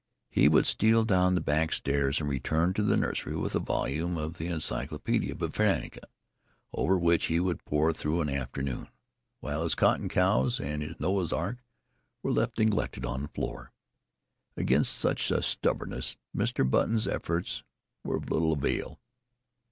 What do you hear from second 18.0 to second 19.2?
were of little avail.